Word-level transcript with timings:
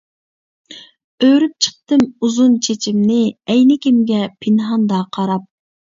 ئۆرۈپ 1.25 1.53
چىقتىم 1.67 2.05
ئۇزۇن 2.19 2.57
چېچىمنى، 2.69 3.21
ئەينىكىمگە 3.51 4.23
پىنھاندا 4.43 5.03
قاراپ. 5.19 5.47